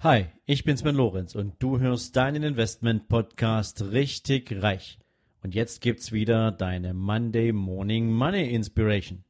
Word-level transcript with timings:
Hi, 0.00 0.26
ich 0.46 0.62
bin 0.62 0.76
Sven 0.76 0.94
Lorenz 0.94 1.34
und 1.34 1.54
du 1.58 1.80
hörst 1.80 2.14
deinen 2.14 2.44
Investment 2.44 3.08
Podcast 3.08 3.82
richtig 3.82 4.62
reich. 4.62 5.00
Und 5.42 5.56
jetzt 5.56 5.80
gibt's 5.80 6.12
wieder 6.12 6.52
deine 6.52 6.94
Monday 6.94 7.50
Morning 7.50 8.12
Money 8.12 8.48
Inspiration. 8.54 9.24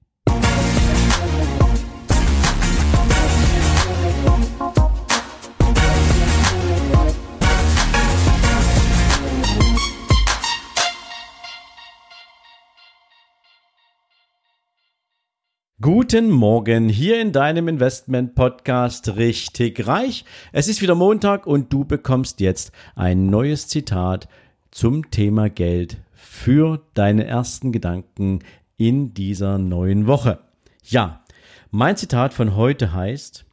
Guten 15.90 16.28
Morgen 16.28 16.90
hier 16.90 17.18
in 17.18 17.32
deinem 17.32 17.66
Investment 17.66 18.34
Podcast 18.34 19.16
richtig 19.16 19.86
reich. 19.86 20.26
Es 20.52 20.68
ist 20.68 20.82
wieder 20.82 20.94
Montag 20.94 21.46
und 21.46 21.72
du 21.72 21.86
bekommst 21.86 22.40
jetzt 22.40 22.72
ein 22.94 23.30
neues 23.30 23.68
Zitat 23.68 24.28
zum 24.70 25.10
Thema 25.10 25.48
Geld 25.48 25.96
für 26.12 26.82
deine 26.92 27.24
ersten 27.24 27.72
Gedanken 27.72 28.40
in 28.76 29.14
dieser 29.14 29.56
neuen 29.56 30.06
Woche. 30.06 30.40
Ja, 30.84 31.24
mein 31.70 31.96
Zitat 31.96 32.34
von 32.34 32.54
heute 32.54 32.92
heißt, 32.92 33.46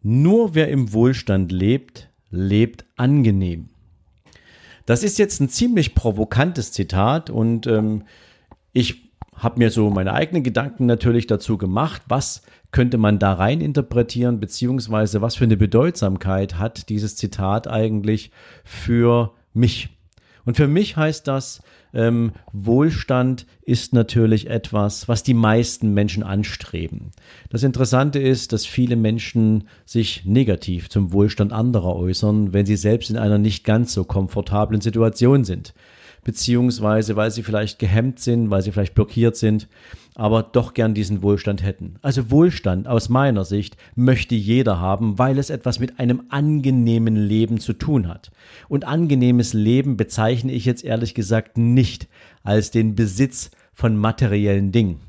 nur 0.00 0.54
wer 0.54 0.68
im 0.68 0.92
Wohlstand 0.92 1.50
lebt, 1.50 2.08
lebt 2.30 2.84
angenehm. 2.94 3.70
Das 4.86 5.02
ist 5.02 5.18
jetzt 5.18 5.40
ein 5.40 5.48
ziemlich 5.48 5.96
provokantes 5.96 6.70
Zitat 6.70 7.30
und 7.30 7.66
ähm, 7.66 8.04
ich 8.72 9.03
habe 9.36 9.58
mir 9.58 9.70
so 9.70 9.90
meine 9.90 10.12
eigenen 10.12 10.42
Gedanken 10.42 10.86
natürlich 10.86 11.26
dazu 11.26 11.58
gemacht, 11.58 12.02
was 12.08 12.42
könnte 12.70 12.98
man 12.98 13.18
da 13.18 13.34
rein 13.34 13.60
interpretieren, 13.60 14.40
beziehungsweise 14.40 15.22
was 15.22 15.36
für 15.36 15.44
eine 15.44 15.56
Bedeutsamkeit 15.56 16.58
hat 16.58 16.88
dieses 16.88 17.16
Zitat 17.16 17.68
eigentlich 17.68 18.30
für 18.64 19.32
mich. 19.52 19.90
Und 20.44 20.56
für 20.56 20.68
mich 20.68 20.96
heißt 20.96 21.26
das, 21.26 21.62
ähm, 21.94 22.32
Wohlstand 22.52 23.46
ist 23.62 23.92
natürlich 23.92 24.50
etwas, 24.50 25.08
was 25.08 25.22
die 25.22 25.32
meisten 25.32 25.94
Menschen 25.94 26.22
anstreben. 26.22 27.12
Das 27.48 27.62
Interessante 27.62 28.18
ist, 28.18 28.52
dass 28.52 28.66
viele 28.66 28.96
Menschen 28.96 29.68
sich 29.86 30.24
negativ 30.24 30.90
zum 30.90 31.12
Wohlstand 31.12 31.52
anderer 31.52 31.96
äußern, 31.96 32.52
wenn 32.52 32.66
sie 32.66 32.76
selbst 32.76 33.10
in 33.10 33.16
einer 33.16 33.38
nicht 33.38 33.64
ganz 33.64 33.94
so 33.94 34.04
komfortablen 34.04 34.80
Situation 34.80 35.44
sind 35.44 35.72
beziehungsweise 36.24 37.16
weil 37.16 37.30
sie 37.30 37.42
vielleicht 37.42 37.78
gehemmt 37.78 38.18
sind, 38.18 38.50
weil 38.50 38.62
sie 38.62 38.72
vielleicht 38.72 38.94
blockiert 38.94 39.36
sind, 39.36 39.68
aber 40.14 40.42
doch 40.42 40.74
gern 40.74 40.94
diesen 40.94 41.22
Wohlstand 41.22 41.62
hätten. 41.62 41.96
Also 42.02 42.30
Wohlstand 42.30 42.88
aus 42.88 43.08
meiner 43.08 43.44
Sicht 43.44 43.76
möchte 43.94 44.34
jeder 44.34 44.80
haben, 44.80 45.18
weil 45.18 45.38
es 45.38 45.50
etwas 45.50 45.78
mit 45.78 45.98
einem 45.98 46.24
angenehmen 46.28 47.16
Leben 47.16 47.60
zu 47.60 47.72
tun 47.72 48.08
hat. 48.08 48.30
Und 48.68 48.84
angenehmes 48.86 49.52
Leben 49.52 49.96
bezeichne 49.96 50.52
ich 50.52 50.64
jetzt 50.64 50.84
ehrlich 50.84 51.14
gesagt 51.14 51.58
nicht 51.58 52.08
als 52.42 52.70
den 52.70 52.94
Besitz 52.94 53.50
von 53.72 53.96
materiellen 53.96 54.72
Dingen 54.72 55.00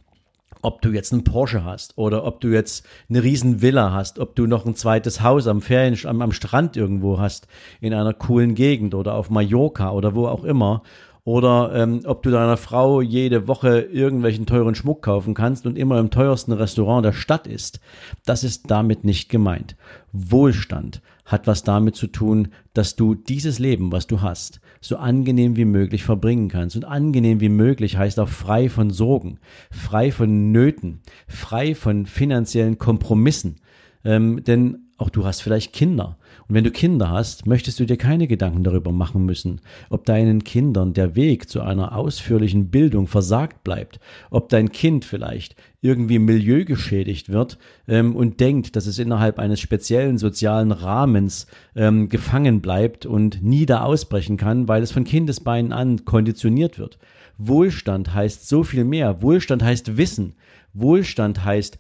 ob 0.66 0.82
du 0.82 0.90
jetzt 0.90 1.14
einen 1.14 1.24
Porsche 1.24 1.64
hast 1.64 1.96
oder 1.96 2.26
ob 2.26 2.42
du 2.42 2.48
jetzt 2.48 2.88
eine 3.08 3.22
riesen 3.22 3.62
Villa 3.62 3.94
hast, 3.94 4.18
ob 4.18 4.36
du 4.36 4.48
noch 4.48 4.66
ein 4.66 4.76
zweites 4.76 5.22
Haus 5.22 5.48
am 5.48 5.62
Ferien, 5.62 5.96
am, 6.06 6.24
am 6.24 6.32
Strand 6.32 6.76
irgendwo 6.76 7.20
hast, 7.20 7.48
in 7.82 7.94
einer 7.94 8.14
coolen 8.14 8.56
Gegend 8.56 8.96
oder 8.96 9.14
auf 9.14 9.30
Mallorca 9.30 9.92
oder 9.92 10.16
wo 10.16 10.28
auch 10.28 10.44
immer 10.44 10.82
oder 11.26 11.72
ähm, 11.74 12.02
ob 12.06 12.22
du 12.22 12.30
deiner 12.30 12.56
Frau 12.56 13.02
jede 13.02 13.48
Woche 13.48 13.80
irgendwelchen 13.80 14.46
teuren 14.46 14.76
Schmuck 14.76 15.02
kaufen 15.02 15.34
kannst 15.34 15.66
und 15.66 15.76
immer 15.76 16.00
im 16.00 16.12
teuersten 16.12 16.54
Restaurant 16.54 17.04
der 17.04 17.14
Stadt 17.14 17.48
isst. 17.48 17.80
Das 18.26 18.44
ist 18.44 18.70
damit 18.70 19.04
nicht 19.04 19.28
gemeint. 19.28 19.76
Wohlstand 20.14 21.02
hat 21.26 21.48
was 21.48 21.64
damit 21.64 21.96
zu 21.96 22.06
tun, 22.06 22.50
dass 22.76 22.96
du 22.96 23.16
dieses 23.16 23.58
Leben, 23.58 23.92
was 23.92 24.06
du 24.06 24.22
hast, 24.22 24.62
so 24.82 24.98
angenehm 24.98 25.56
wie 25.56 25.66
möglich 25.66 26.04
verbringen 26.04 26.48
kannst. 26.48 26.76
Und 26.76 26.86
angenehm 26.86 27.40
wie 27.40 27.50
möglich 27.50 27.98
heißt 27.98 28.20
auch 28.20 28.30
frei 28.30 28.70
von 28.70 28.92
Sorgen, 28.92 29.40
frei 29.72 30.12
von 30.12 30.52
Nöten, 30.52 31.02
frei 31.28 31.74
von 31.74 32.06
finanziellen 32.06 32.78
Kompromissen. 32.78 33.56
Ähm, 34.04 34.44
denn 34.44 34.85
auch 34.98 35.10
du 35.10 35.26
hast 35.26 35.42
vielleicht 35.42 35.74
Kinder. 35.74 36.18
Und 36.48 36.56
wenn 36.56 36.64
du 36.64 36.72
Kinder 36.72 37.10
hast, 37.10 37.46
möchtest 37.46 37.80
du 37.80 37.86
dir 37.86 37.98
keine 37.98 38.28
Gedanken 38.28 38.64
darüber 38.64 38.92
machen 38.92 39.26
müssen, 39.26 39.60
ob 39.90 40.06
deinen 40.06 40.44
Kindern 40.44 40.94
der 40.94 41.16
Weg 41.16 41.50
zu 41.50 41.62
einer 41.62 41.96
ausführlichen 41.96 42.70
Bildung 42.70 43.08
versagt 43.08 43.64
bleibt, 43.64 44.00
ob 44.30 44.48
dein 44.50 44.72
Kind 44.72 45.04
vielleicht 45.04 45.56
irgendwie 45.82 46.20
milieugeschädigt 46.20 47.30
wird 47.30 47.58
ähm, 47.88 48.16
und 48.16 48.40
denkt, 48.40 48.76
dass 48.76 48.88
es 48.88 48.98
innerhalb 48.98 49.38
eines 49.38 49.60
speziellen 49.60 50.18
sozialen 50.18 50.72
Rahmens 50.72 51.48
ähm, 51.76 52.08
gefangen 52.10 52.62
bleibt 52.62 53.06
und 53.06 53.44
nie 53.44 53.66
da 53.66 53.82
ausbrechen 53.82 54.38
kann, 54.38 54.68
weil 54.68 54.82
es 54.82 54.92
von 54.92 55.04
Kindesbeinen 55.04 55.74
an 55.74 56.06
konditioniert 56.06 56.80
wird. 56.80 56.98
Wohlstand 57.38 58.14
heißt 58.14 58.48
so 58.48 58.64
viel 58.64 58.86
mehr. 58.86 59.22
Wohlstand 59.22 59.62
heißt 59.62 59.98
Wissen. 59.98 60.36
Wohlstand 60.74 61.44
heißt 61.44 61.78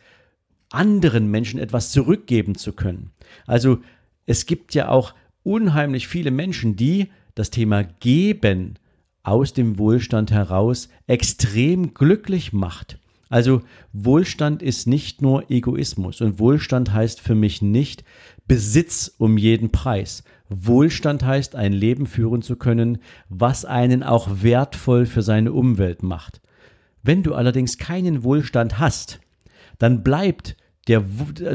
anderen 0.71 1.29
Menschen 1.29 1.59
etwas 1.59 1.91
zurückgeben 1.91 2.55
zu 2.55 2.73
können. 2.73 3.11
Also 3.45 3.79
es 4.25 4.45
gibt 4.45 4.73
ja 4.73 4.89
auch 4.89 5.13
unheimlich 5.43 6.07
viele 6.07 6.31
Menschen, 6.31 6.75
die 6.75 7.09
das 7.35 7.51
Thema 7.51 7.83
Geben 7.83 8.75
aus 9.23 9.53
dem 9.53 9.77
Wohlstand 9.77 10.31
heraus 10.31 10.89
extrem 11.07 11.93
glücklich 11.93 12.53
macht. 12.53 12.99
Also 13.29 13.61
Wohlstand 13.91 14.61
ist 14.61 14.87
nicht 14.87 15.21
nur 15.21 15.49
Egoismus 15.49 16.21
und 16.21 16.39
Wohlstand 16.39 16.93
heißt 16.93 17.19
für 17.19 17.35
mich 17.35 17.61
nicht 17.61 18.03
Besitz 18.47 19.13
um 19.17 19.37
jeden 19.37 19.71
Preis. 19.71 20.23
Wohlstand 20.47 21.25
heißt 21.25 21.55
ein 21.55 21.73
Leben 21.73 22.05
führen 22.05 22.43
zu 22.43 22.55
können, 22.55 22.99
was 23.29 23.65
einen 23.65 24.03
auch 24.03 24.43
wertvoll 24.43 25.07
für 25.07 25.23
seine 25.23 25.53
Umwelt 25.53 26.03
macht. 26.03 26.39
Wenn 27.01 27.23
du 27.23 27.33
allerdings 27.33 27.77
keinen 27.77 28.23
Wohlstand 28.23 28.77
hast, 28.79 29.19
dann 29.77 30.03
bleibt 30.03 30.55
der, 30.87 31.03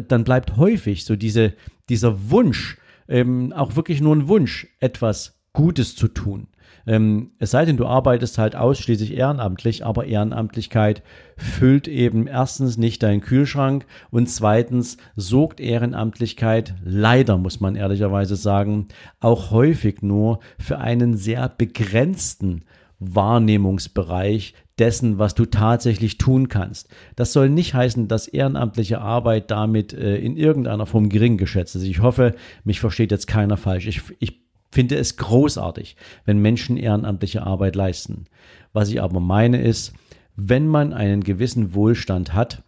dann 0.09 0.25
bleibt 0.25 0.57
häufig 0.57 1.05
so 1.05 1.17
diese, 1.17 1.55
dieser 1.89 2.31
Wunsch, 2.31 2.79
ähm, 3.09 3.53
auch 3.53 3.77
wirklich 3.77 4.01
nur 4.01 4.15
ein 4.15 4.29
Wunsch, 4.29 4.67
etwas 4.81 5.41
Gutes 5.53 5.97
zu 5.97 6.09
tun. 6.09 6.49
Ähm, 6.87 7.33
es 7.39 7.51
sei 7.51 7.65
denn, 7.65 7.77
du 7.77 7.87
arbeitest 7.87 8.39
halt 8.39 8.57
ausschließlich 8.57 9.17
ehrenamtlich, 9.17 9.85
aber 9.85 10.07
Ehrenamtlichkeit 10.07 11.03
füllt 11.37 11.89
eben 11.89 12.27
erstens 12.27 12.79
nicht 12.79 13.03
deinen 13.03 13.21
Kühlschrank 13.21 13.87
und 14.11 14.29
zweitens 14.29 14.97
sorgt 15.17 15.61
Ehrenamtlichkeit, 15.61 16.75
leider 16.83 17.37
muss 17.37 17.61
man 17.61 17.77
ehrlicherweise 17.77 18.37
sagen, 18.37 18.89
auch 19.19 19.51
häufig 19.51 20.03
nur 20.03 20.41
für 20.59 20.79
einen 20.79 21.17
sehr 21.17 21.49
begrenzten 21.49 22.65
Wahrnehmungsbereich 22.99 24.55
dessen, 24.81 25.19
was 25.19 25.35
du 25.35 25.45
tatsächlich 25.45 26.19
tun 26.19 26.49
kannst. 26.49 26.89
Das 27.15 27.33
soll 27.33 27.51
nicht 27.51 27.75
heißen, 27.75 28.09
dass 28.09 28.27
ehrenamtliche 28.27 29.01
Arbeit 29.01 29.51
damit 29.51 29.93
äh, 29.93 30.17
in 30.17 30.37
irgendeiner 30.37 30.87
Form 30.87 31.09
gering 31.09 31.37
geschätzt 31.37 31.77
ist. 31.77 31.83
Ich 31.83 32.01
hoffe, 32.01 32.35
mich 32.65 32.81
versteht 32.81 33.11
jetzt 33.11 33.27
keiner 33.27 33.57
falsch. 33.57 33.87
Ich, 33.87 34.03
ich 34.19 34.41
finde 34.73 34.97
es 34.97 35.17
großartig, 35.17 35.97
wenn 36.25 36.39
Menschen 36.39 36.77
ehrenamtliche 36.77 37.43
Arbeit 37.43 37.77
leisten. 37.77 38.25
Was 38.73 38.89
ich 38.89 39.03
aber 39.03 39.21
meine 39.21 39.61
ist, 39.61 39.93
wenn 40.37 40.67
man 40.67 40.93
einen 40.93 41.23
gewissen 41.23 41.75
Wohlstand 41.75 42.33
hat, 42.33 42.63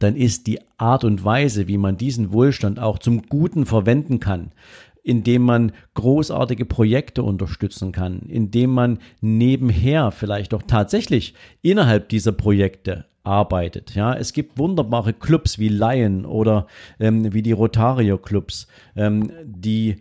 dann 0.00 0.16
ist 0.16 0.46
die 0.46 0.60
Art 0.76 1.04
und 1.04 1.24
Weise, 1.24 1.66
wie 1.66 1.78
man 1.78 1.96
diesen 1.96 2.32
Wohlstand 2.32 2.78
auch 2.78 2.98
zum 2.98 3.22
Guten 3.22 3.64
verwenden 3.64 4.20
kann, 4.20 4.52
indem 5.02 5.42
man 5.42 5.72
großartige 5.94 6.64
Projekte 6.64 7.22
unterstützen 7.22 7.92
kann, 7.92 8.20
indem 8.20 8.70
man 8.70 8.98
nebenher 9.20 10.10
vielleicht 10.10 10.54
auch 10.54 10.62
tatsächlich 10.62 11.34
innerhalb 11.62 12.08
dieser 12.08 12.32
Projekte 12.32 13.06
arbeitet. 13.24 13.94
Ja, 13.94 14.14
es 14.14 14.32
gibt 14.32 14.58
wunderbare 14.58 15.12
Clubs 15.12 15.58
wie 15.58 15.68
Lion 15.68 16.24
oder 16.24 16.66
ähm, 16.98 17.32
wie 17.32 17.42
die 17.42 17.52
Rotario 17.52 18.18
Clubs, 18.18 18.66
ähm, 18.96 19.30
die 19.44 19.96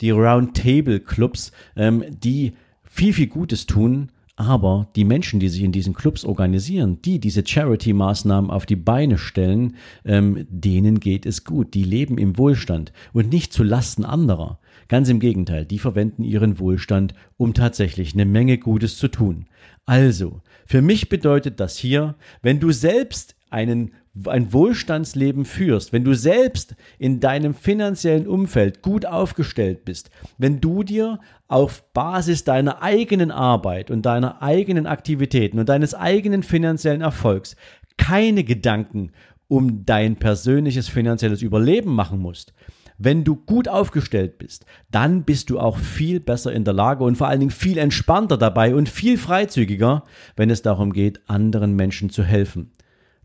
die 0.00 0.10
Roundtable 0.10 0.98
Clubs, 0.98 1.52
ähm, 1.76 2.04
die 2.08 2.54
viel 2.82 3.12
viel 3.12 3.28
Gutes 3.28 3.66
tun 3.66 4.10
aber 4.42 4.88
die 4.96 5.04
Menschen, 5.04 5.40
die 5.40 5.48
sich 5.48 5.62
in 5.62 5.72
diesen 5.72 5.94
Clubs 5.94 6.24
organisieren, 6.24 7.00
die 7.02 7.18
diese 7.18 7.46
Charity-Maßnahmen 7.46 8.50
auf 8.50 8.66
die 8.66 8.76
Beine 8.76 9.18
stellen, 9.18 9.76
ähm, 10.04 10.46
denen 10.50 11.00
geht 11.00 11.24
es 11.26 11.44
gut. 11.44 11.74
Die 11.74 11.84
leben 11.84 12.18
im 12.18 12.36
Wohlstand 12.36 12.92
und 13.12 13.32
nicht 13.32 13.52
zu 13.52 13.62
Lasten 13.62 14.04
anderer. 14.04 14.58
Ganz 14.88 15.08
im 15.08 15.20
Gegenteil, 15.20 15.64
die 15.64 15.78
verwenden 15.78 16.24
ihren 16.24 16.58
Wohlstand, 16.58 17.14
um 17.36 17.54
tatsächlich 17.54 18.12
eine 18.12 18.26
Menge 18.26 18.58
Gutes 18.58 18.98
zu 18.98 19.08
tun. 19.08 19.46
Also, 19.86 20.42
für 20.66 20.82
mich 20.82 21.08
bedeutet 21.08 21.60
das 21.60 21.76
hier, 21.76 22.16
wenn 22.42 22.60
du 22.60 22.72
selbst 22.72 23.36
einen 23.52 23.92
ein 24.26 24.52
Wohlstandsleben 24.52 25.46
führst, 25.46 25.92
wenn 25.94 26.04
du 26.04 26.12
selbst 26.14 26.74
in 26.98 27.20
deinem 27.20 27.54
finanziellen 27.54 28.26
Umfeld 28.26 28.82
gut 28.82 29.06
aufgestellt 29.06 29.86
bist, 29.86 30.10
wenn 30.36 30.60
du 30.60 30.82
dir 30.82 31.18
auf 31.48 31.82
Basis 31.94 32.44
deiner 32.44 32.82
eigenen 32.82 33.30
Arbeit 33.30 33.90
und 33.90 34.04
deiner 34.04 34.42
eigenen 34.42 34.86
Aktivitäten 34.86 35.58
und 35.58 35.70
deines 35.70 35.94
eigenen 35.94 36.42
finanziellen 36.42 37.00
Erfolgs 37.00 37.56
keine 37.96 38.44
Gedanken 38.44 39.12
um 39.48 39.84
dein 39.84 40.16
persönliches 40.16 40.88
finanzielles 40.88 41.42
Überleben 41.42 41.94
machen 41.94 42.18
musst, 42.18 42.54
Wenn 42.98 43.24
du 43.24 43.34
gut 43.34 43.68
aufgestellt 43.68 44.38
bist, 44.38 44.64
dann 44.92 45.24
bist 45.24 45.50
du 45.50 45.58
auch 45.58 45.76
viel 45.76 46.20
besser 46.20 46.52
in 46.52 46.64
der 46.64 46.72
Lage 46.72 47.02
und 47.02 47.16
vor 47.16 47.26
allen 47.26 47.40
Dingen 47.40 47.50
viel 47.50 47.76
entspannter 47.78 48.38
dabei 48.38 48.76
und 48.76 48.88
viel 48.88 49.18
freizügiger, 49.18 50.04
wenn 50.36 50.50
es 50.50 50.62
darum 50.62 50.92
geht, 50.92 51.20
anderen 51.26 51.74
Menschen 51.74 52.10
zu 52.10 52.22
helfen. 52.22 52.70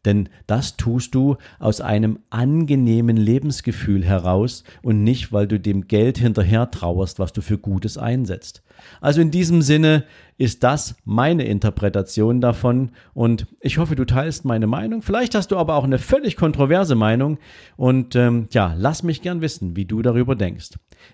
Denn 0.08 0.30
das 0.48 0.78
tust 0.78 1.14
du 1.14 1.36
aus 1.60 1.82
einem 1.82 2.20
angenehmen 2.30 3.18
Lebensgefühl 3.18 4.06
heraus 4.06 4.64
und 4.82 5.04
nicht, 5.04 5.34
weil 5.34 5.48
du 5.48 5.60
dem 5.60 5.90
Geld 5.90 6.18
hinterher 6.18 6.72
trauerst, 6.72 7.20
was 7.20 7.34
du 7.34 7.42
für 7.42 7.58
Gutes 7.58 7.98
einsetzt. 7.98 8.64
Also 9.02 9.20
in 9.20 9.32
diesem 9.32 9.62
Sinne 9.62 10.06
ist 10.38 10.64
das 10.64 10.96
meine 11.04 11.44
Interpretation 11.44 12.40
davon 12.40 12.92
und 13.14 13.48
ich 13.60 13.80
hoffe, 13.80 13.98
du 13.98 14.06
teilst 14.06 14.46
meine 14.46 14.66
Meinung. 14.66 15.02
Vielleicht 15.02 15.36
hast 15.36 15.52
du 15.52 15.58
aber 15.58 15.76
auch 15.76 15.84
eine 15.84 16.00
völlig 16.00 16.38
kontroverse 16.38 16.96
Meinung 16.96 17.38
und 17.76 18.16
ähm, 18.16 18.48
ja, 18.52 18.76
lass 18.78 19.04
mich 19.04 19.22
gern 19.22 19.42
wissen, 19.42 19.76
wie 19.76 19.86
du 19.86 20.02
darüber 20.02 20.36
denkst. 20.36 20.70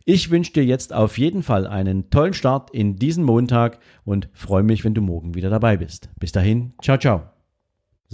Ich 0.05 0.29
wünsche 0.29 0.53
dir 0.53 0.65
jetzt 0.65 0.93
auf 0.93 1.17
jeden 1.17 1.41
Fall 1.41 1.65
einen 1.65 2.11
tollen 2.11 2.35
Start 2.35 2.69
in 2.69 2.97
diesen 2.97 3.23
Montag 3.23 3.79
und 4.05 4.29
freue 4.33 4.63
mich, 4.63 4.85
wenn 4.85 4.93
du 4.93 5.01
morgen 5.01 5.33
wieder 5.33 5.49
dabei 5.49 5.77
bist. 5.77 6.09
Bis 6.19 6.31
dahin, 6.31 6.73
ciao, 6.79 6.99
ciao. 6.99 7.32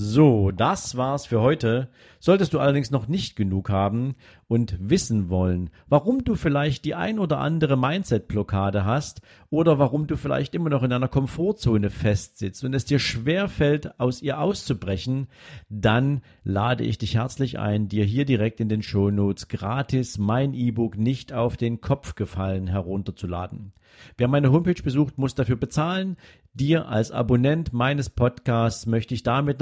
So, 0.02 0.52
das 0.52 0.96
war's 0.96 1.26
für 1.26 1.42
heute. 1.42 1.90
Solltest 2.22 2.54
du 2.54 2.60
allerdings 2.60 2.90
noch 2.90 3.10
nicht 3.10 3.36
genug 3.36 3.70
haben 3.70 4.16
und 4.48 4.78
wissen 4.80 5.28
wollen, 5.30 5.72
warum 5.90 6.24
du 6.24 6.36
vielleicht 6.36 6.86
die 6.86 6.96
ein 6.96 7.20
oder 7.20 7.40
andere 7.40 7.76
Mindset-Blockade 7.76 8.86
hast 8.86 9.20
oder 9.50 9.78
warum 9.78 10.08
du 10.08 10.16
vielleicht 10.16 10.56
immer 10.56 10.70
noch 10.70 10.84
in 10.84 10.94
einer 10.94 11.10
Komfortzone 11.10 11.90
festsitzt 11.90 12.64
und 12.64 12.74
es 12.74 12.86
dir 12.86 13.00
schwer 13.00 13.50
fällt, 13.50 14.00
aus 14.00 14.22
ihr 14.22 14.40
auszubrechen, 14.40 15.28
dann 15.68 16.22
lade 16.46 16.86
ich 16.86 16.98
dich 16.98 17.16
herzlich 17.16 17.60
ein, 17.60 17.90
dir 17.90 18.06
hier 18.06 18.24
direkt 18.24 18.62
in 18.62 18.70
den 18.70 18.84
Shownotes 18.84 19.50
gratis 19.50 20.18
mein 20.18 20.54
E-Book 20.54 20.98
nicht 20.98 21.34
auf 21.34 21.58
den 21.58 21.82
Kopf 21.82 22.16
gefallen 22.16 22.68
herunterzuladen. 22.68 23.74
Wer 24.18 24.28
meine 24.28 24.52
Homepage 24.52 24.82
besucht, 24.82 25.18
muss 25.18 25.36
dafür 25.36 25.56
bezahlen. 25.56 26.18
Dir 26.54 26.88
als 26.88 27.12
Abonnent 27.12 27.74
meines 27.74 28.10
Podcasts 28.10 28.86
möchte 28.86 29.14
ich 29.14 29.24
damit 29.24 29.62